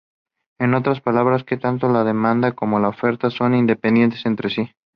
[0.59, 4.71] En otras palabras, que tanto la demanda como la oferta son independientes entre sí.